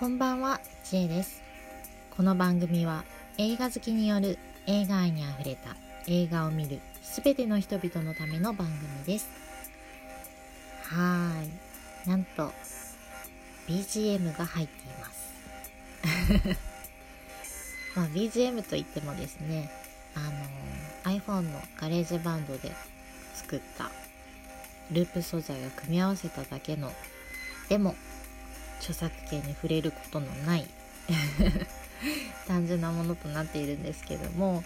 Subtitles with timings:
[0.00, 1.42] こんばんは、ちえです。
[2.16, 3.04] この番組は
[3.36, 5.76] 映画好きによる映画愛にあふれた
[6.06, 9.28] 映画を見るすべての人々のための番組です。
[10.84, 12.08] はーい。
[12.08, 12.50] なんと、
[13.68, 16.58] BGM が入っています。
[17.94, 19.70] まあ、BGM といってもですね、
[20.14, 20.20] あ
[21.10, 22.72] の iPhone のガレージバンドで
[23.34, 23.90] 作った
[24.92, 26.90] ループ素材を組み合わせただけの
[27.68, 27.94] でも
[28.80, 30.66] 著作権に触れることのない
[32.48, 34.64] 単純なものとなっているんですけども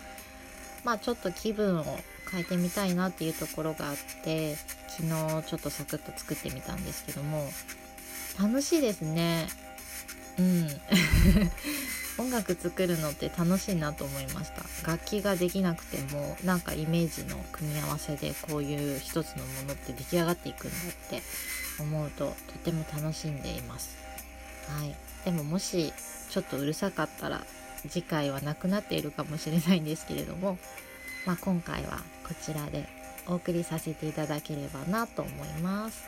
[0.84, 1.98] まあちょっと気分を
[2.30, 4.56] 変えてみたいなっていうところがあって
[4.88, 5.08] 昨日
[5.48, 7.50] ちょっとサクッと作ってみたんですけども
[8.40, 9.48] 楽しいですね。
[10.38, 10.68] うん。
[12.16, 14.90] 音楽作るのって楽しいなと思いました。
[14.90, 21.22] 楽器ができなくてもなんかイメージの組み合わせでこういう一つのものって出来上がっていくんだって
[21.80, 24.03] 思うととても楽しんでいます。
[24.68, 24.94] はい。
[25.24, 25.92] でももし
[26.30, 27.42] ちょっとうるさかったら
[27.88, 30.58] 次回はなくなっているかもしれないんですけれども、
[31.26, 32.86] まあ、今回はこちらで
[33.26, 36.04] お送りさせていただければなと思います。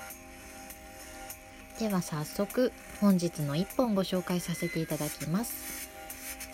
[1.78, 5.88] では早速本日の1本ご紹介させていただきます。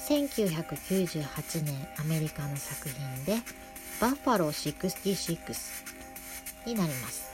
[0.09, 3.41] 1998年アメリカの作品で
[4.01, 5.55] 「バッファロー66」
[6.67, 7.32] になります。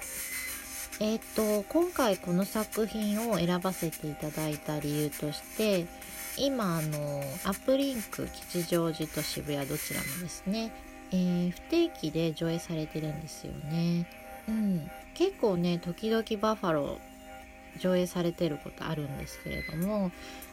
[1.00, 5.86] えっ、と今回この作品を選ばせていただいた理由として
[6.36, 10.72] 今あのアップリンク吉祥寺と渋谷どちらもですね、
[11.10, 14.06] えー不定期で上映されてるんですよね。
[14.48, 14.90] うん。
[15.14, 17.07] 結構ね時々バファロー
[17.78, 20.10] 上映されてることあるんですけれども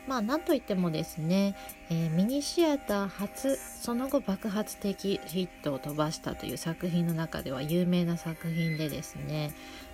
[0.08, 1.56] まあなんといってもですね、
[1.90, 9.52] えーミニシアター初その後爆発的ヒットを飛ばしたという作品の中では有名な作品でですね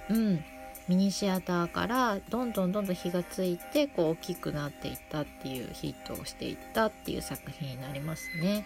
[0.09, 0.43] うん
[0.87, 8.65] ミニシアターからどんどんどんどん火がついてこう大きくなっていったっていうヒットをしていったっていう作品になりますね。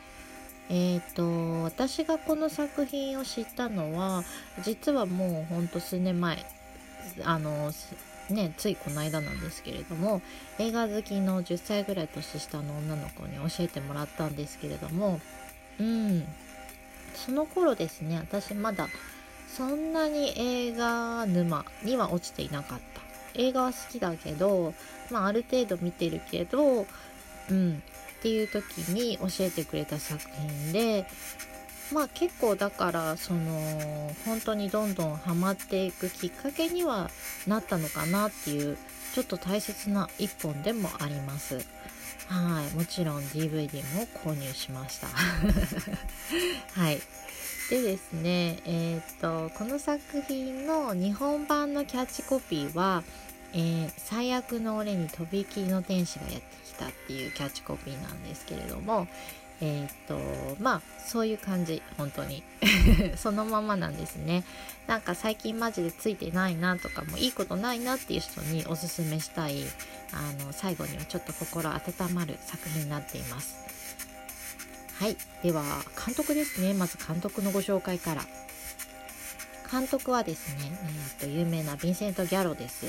[0.70, 4.24] えー、と私がこの作品を知ったのは
[4.64, 6.44] 実はもうほんと数年前
[7.24, 7.72] あの
[8.30, 10.22] ねついこの間なんですけれども
[10.60, 15.20] 映画好きの10歳ぐらい年下の女の子に教えてもらったんですけれども
[15.80, 16.24] うん
[17.14, 18.88] その頃ですね私まだ
[19.48, 22.96] そんなに映画沼には落ちていなかった。
[23.36, 24.74] 映画は好きだけど、
[25.12, 26.86] まあ、ある程度見てるけど
[27.50, 27.84] うん
[28.18, 31.06] っていう時に教えてくれた作品で
[31.92, 37.10] まあ結構だからその本当にどんどんハマっていくきっかけには
[37.48, 38.78] なったのかなっていう
[39.14, 41.60] ちょっと大切な一本でもあります。
[42.28, 45.08] はいもちろん DVD も購入しました。
[46.80, 47.00] はい。
[47.70, 53.04] でですねえっ、とこの作品の日本版のキャッチコピーは
[53.54, 59.08] えー最悪の俺にとびきりの天使がやってきたっていうキャッチコピーなんですけれども
[59.62, 60.20] えーっと
[60.62, 62.44] まあそういう感じ本当に。
[63.16, 64.44] そのままなんですね。
[64.88, 69.64] なんか最近マジでついてないなとかもいいことないなっていう人におすすめしたい
[70.12, 73.56] あの最後にはちょっと心温まる作品になっています。
[75.00, 75.18] はい。
[75.44, 75.64] では
[76.06, 76.74] 監督ですね。
[76.74, 78.26] まず監督のご紹介から。
[79.72, 80.72] 監督はですね、
[81.20, 82.86] えー、と有名なヴィンセント・ギャロです。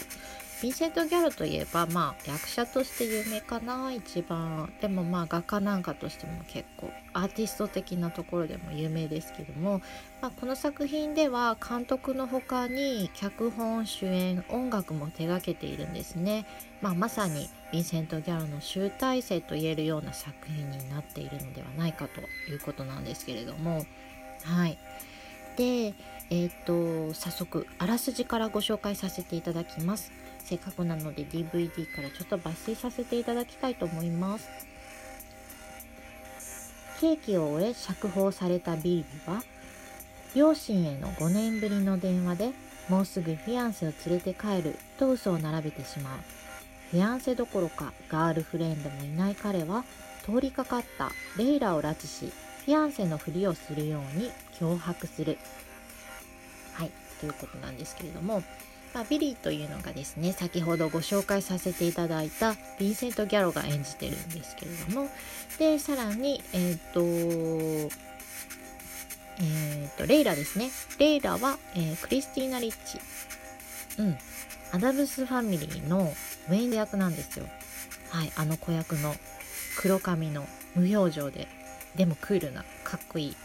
[0.63, 4.73] ヴィンセント・ギャロといえばまあ役者として有名かな一番。
[4.81, 9.83] でもまあ画家なんかとしても結構アーティスト的なところでも有名ですけども、
[10.23, 16.47] まあ、この作品では監督の他に脚本主演音楽も手掛けているんですね、
[16.81, 23.85] まあ、まさにヴィンセント・ギャロの集大成と言えるような作品になっているのではないかということなんですけれども。
[24.45, 24.79] はい。
[25.57, 25.95] で
[26.29, 30.13] えっ、と早速あらすじからご紹介させていただきます。
[30.47, 34.49] せっかくなので DVD からちょっと抜粋させていただきたいと思います。
[37.01, 39.43] 刑期を終え釈放されたビールは
[40.35, 42.53] 両親への5年ぶりの電話で
[42.89, 46.19] もうすぐフィアンセを連れて帰ると嘘を並べてしまう。
[46.93, 49.85] フィアンセどころかガールフレンドもいない彼は
[50.25, 52.33] 通りかかったレイラを拉致し
[52.65, 55.39] フィアンセのふりをするように脅迫する。
[56.75, 58.45] はいということなんですけれども
[58.95, 65.09] まあ、ビリーというのがですね先ほどご紹介させていただいたヴィンセント・ギャロが演じてるんですけれども
[65.59, 67.01] でさらにえっ、と
[69.39, 70.71] えっ、とレイラですね。
[70.99, 72.99] レイラは、えークリスティーナ・リッチ。
[73.99, 74.17] うん。
[74.73, 76.13] アダムスファミリーの
[76.49, 77.47] ウェイン役なんですよ。
[78.11, 79.15] はいあの子役の
[79.77, 81.49] 黒髪の無表情で
[81.97, 83.37] でもクールなかっこいい。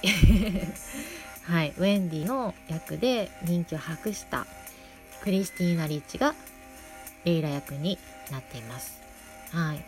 [1.44, 4.46] はいウェンディの役で人気を博した
[5.24, 6.34] クリスティーナ・リッチが
[7.26, 7.98] レイラ役に
[8.32, 9.02] なっています。
[9.52, 9.84] はい。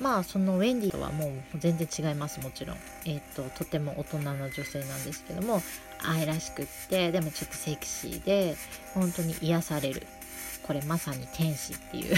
[0.00, 5.60] まあそのウェンディとはもう全然違いますもちろん、えーと、とても大人な女性なんですけども
[6.06, 8.54] 愛らしくってでもちょっとセクシーで
[8.94, 10.06] 本当に癒される。
[10.62, 12.14] これまさに天使っていう。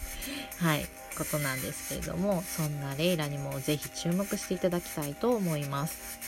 [0.64, 0.86] はい。
[1.18, 6.20] ことなんですけれどもそんなレイラにもぜひ注目していただきたいと思います。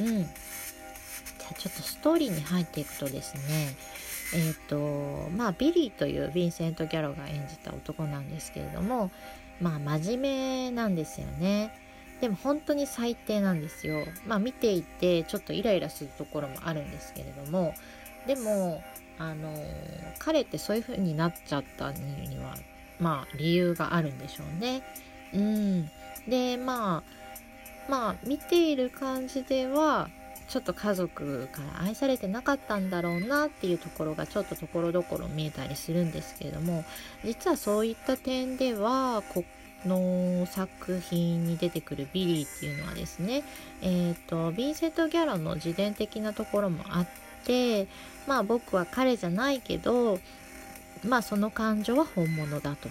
[0.00, 0.08] うん。
[0.08, 3.76] じゃあちょっとストーリーに入っていくとですね
[4.34, 9.10] えっ、ー、とまあビリーというヴィンセント・ギャロが演じた男なんですけれども
[9.60, 11.72] まあ真面目なんですよね。
[12.20, 14.04] でも本当に最低なんですよ。
[14.26, 17.74] まあ見ていてちょっとイライラするところもあるんですけれども
[18.26, 18.82] でも
[19.18, 19.52] あの
[20.18, 22.54] 彼ってそういう風になっちゃったには
[23.00, 24.82] まあ理由があるんでしょうね。
[25.34, 25.90] うん、
[26.28, 30.08] でまあまあ見ている感じでは
[30.52, 36.84] ちょっと家族から愛されてなかったんだろうなっていうところがちょっとところどころ見えたりするんですけれども
[37.24, 39.44] 実はそういった点ではこ
[39.86, 43.44] の作品に出てくるビリーっていうのはですね
[43.80, 47.06] えっ、ー、とヴィンセント・ギャロの自伝的なところもあっ
[47.44, 47.88] て
[48.26, 50.18] まあ僕は彼じゃないけど
[51.02, 52.90] まあその感情は本物だと。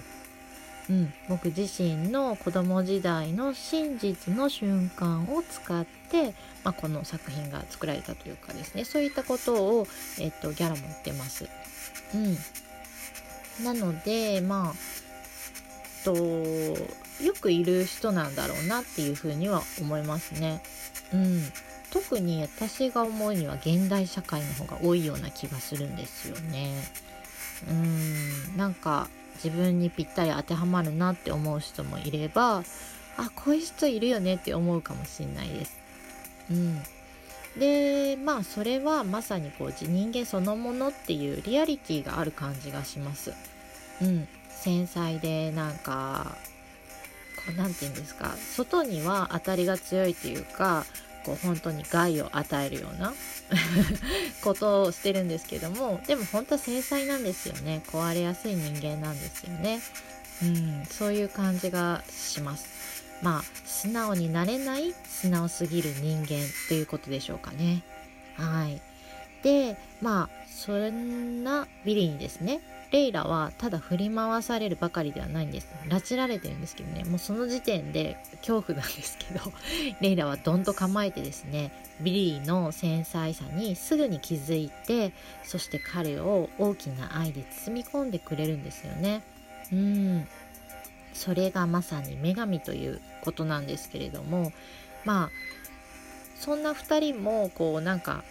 [0.92, 6.34] うん、僕自身の子供時代の真実の瞬間を使って、
[6.66, 9.88] まあ、この作品が作られたというかですねそういったことを、
[10.20, 11.48] えっと、ギャラも言ってます。
[12.14, 12.18] う
[13.62, 20.62] ん、なのでまあとよくいる人なんだろうなっていうふうには思いますね。
[21.14, 21.42] うん、
[21.90, 26.74] 特に私が思うには現代社会の方が多いような気がするんですよね。
[27.70, 32.64] うんなんか自分にぴったり当てはまるなって思う人もいれば
[33.18, 35.80] あこういう人いるよねって思うかもしれないです。
[36.50, 36.82] うん、
[37.58, 43.34] でまあそれはまさにこう人間そのものっていうリアリティがある感じがします。
[44.02, 46.38] うん、繊細でなんか
[47.36, 50.86] こう何て言うんですか外には当たりが強いっていうか
[51.26, 53.14] こう本当に害を与えるような
[54.44, 57.82] ことをしてるんですけどもでも本当は繊細なんですよね。
[57.88, 59.82] 壊れやすい人間なんですよね。
[60.44, 63.04] うんそういう感じがします。
[63.22, 66.38] まあ素直になれない素直すぎる人間
[66.68, 67.84] ということでしょうかね。
[68.36, 68.82] はい。
[69.44, 72.62] でまあそんなビリーにですね。
[72.92, 75.70] レイラはただ振り回されるばかりではないんです。
[75.88, 77.06] 拉致られてるんですけどね。
[77.06, 79.40] もうその時点で恐怖なんですけど
[80.02, 81.72] レイラはどんと構えてですね
[82.02, 89.24] ビリーの繊細さにすぐに気づいてそして彼を大きな愛で包み込んでくれるんですよね。
[89.72, 90.28] うん。
[91.14, 94.52] それがまさに女神ということなんですけれども
[95.06, 95.30] まあ
[96.40, 98.24] そんな2人もこうなんか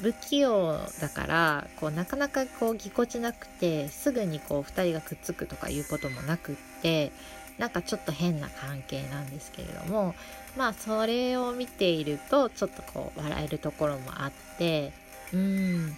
[0.00, 7.12] 不器用だからこうなかなかこうぎこちなくてすぐにこう2人がくっつくとかいうこともなくって
[7.58, 10.14] なんかちょっと変な関係なんですけれども
[10.56, 14.92] まあそれを見ているとちょっとこう笑えるところもあって
[15.32, 15.96] うん。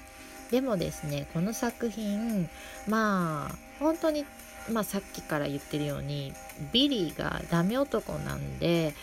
[0.51, 2.49] でもですねこの作品
[2.87, 4.25] まあ本当に
[4.71, 6.33] まあさっきから言ってるように
[6.73, 8.95] ビリーがダメ男なんで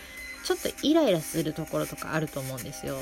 [0.44, 2.98] ちょっとイライラするところとかあると思うんですよ。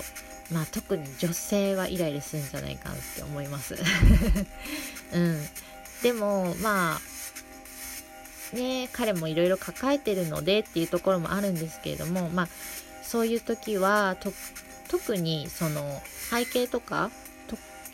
[0.51, 3.77] まあ特に女性はイライラするんじゃないかなって思います。
[5.13, 5.49] うん。
[6.03, 7.01] でもま
[8.53, 12.49] あね彼もいろいろ抱えてるのでっていうところもあるんですけれどもまあ
[13.03, 14.17] そういう時は
[14.89, 17.11] 特にその背景とか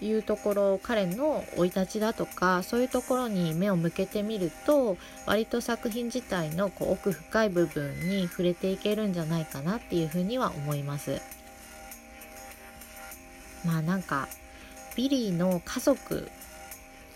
[0.00, 11.20] いうところ彼の生い立ちだとかそういうところに目を向けてみると割と作品自体のこう奥深い部分に触れていけるんじゃないかなっていうふうには思います。
[13.64, 14.28] まあなんか
[14.94, 16.30] ビリーの家族、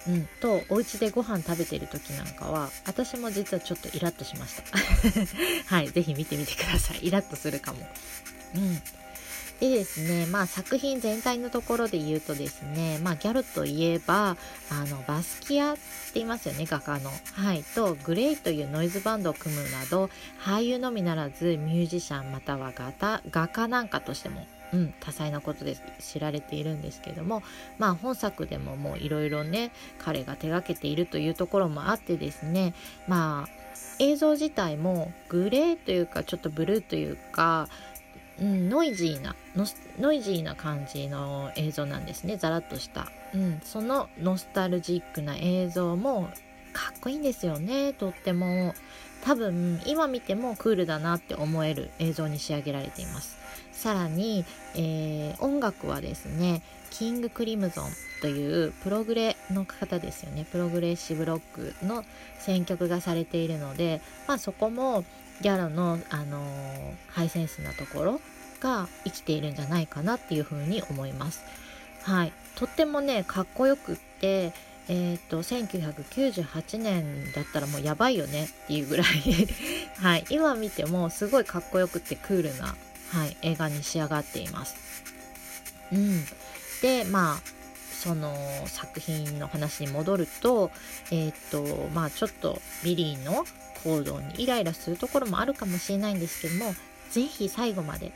[0.09, 4.79] うん、とお家でご飯食べてる時なんかは私も実はちょっとイラッとしました。
[5.75, 7.07] はい是非見てみてください。
[7.07, 7.79] イラッとするかも。
[8.57, 8.83] うん。
[9.61, 14.37] でですね、まあ作品全体のところで言うとですね、まあギャルといえば、
[14.71, 15.81] あの、バスキアって
[16.15, 17.11] 言いますよね、画家の。
[17.35, 17.63] はい。
[17.63, 27.43] と、グレイというノイズバンドを組むなど、俳優のみならずミュージシャンまたは画家なんかとしてもうん、多彩なことで知られているんですけども
[27.79, 32.75] まあ本作でももういろいろね彼が手がけているというところもあってですね
[33.07, 33.63] まあ
[33.99, 37.69] 映像自体もグレーというかちょっとブルーというか、
[38.43, 39.37] うん、ノイジーな
[39.99, 42.37] ノイジーな感じの映像なんですね。
[42.37, 46.29] ザラッとした、うん、そのノスタルジックな映像も
[46.73, 47.93] かっこいいんですよね。
[47.93, 48.75] とっても。
[49.25, 53.39] 多分今見てもクールだなって思える映像に仕上げられています。
[53.71, 54.45] さらに、
[54.75, 60.45] えー、音楽はですねキング・クリムゾンというプログレの方ですよね。
[60.51, 62.05] プログレッシブロックの
[62.39, 65.05] 選曲がされているので、まあ、そこも
[65.41, 68.21] ギャロの、あのー、ハイセンスなところ
[68.63, 71.43] が生きているんじゃないかなっていうふうに思います。
[72.03, 74.53] はい、とってもねかっこよくって
[74.89, 79.07] えーと、1998年だったらもうやばいよねっていうぐらい
[80.03, 82.75] はい、今見てもすごいかっこよくてクールな、
[83.11, 84.75] はい、映画に仕上がっています。
[85.93, 86.25] うん、
[86.81, 87.41] でまあ
[88.03, 88.35] その
[88.67, 90.73] 作品の話に戻ると
[91.13, 93.47] えっ、ー、とまあちょっとビリーの
[93.85, 96.75] 行動にイライラするところもあるかもしれないんですけども
[97.11, 98.11] 是非最後まで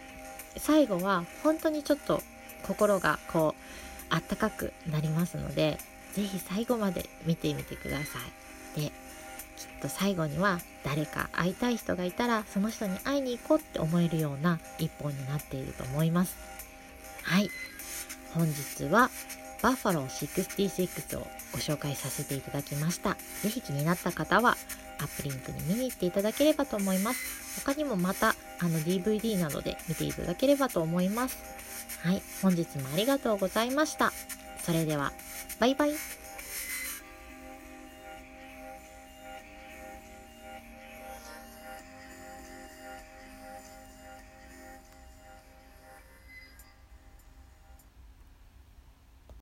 [0.59, 2.23] 最後は本当にちょっと
[2.67, 5.79] 心がこうあったかくなりますので
[6.15, 8.19] 是非最後まで見てみてくださ
[8.77, 8.81] い。
[8.81, 8.93] で
[9.57, 16.37] きっと最後には誰か会いたい人がいたらその人に会いに行こうって思えるような一本になっていると思います。
[17.23, 17.51] はい
[18.35, 19.11] 本日は
[19.63, 23.17] バッファロー66をご紹介させていただきました。
[23.43, 24.57] 是非気になった方は
[24.99, 27.61] アップリンクに見に行っていただければと思います。
[27.65, 31.38] 他にもまたあの DVD などで見ていただければと思います。
[32.03, 34.12] はい、本日もありがとうございました。
[34.62, 35.12] それでは、
[35.59, 36.25] バイバイ。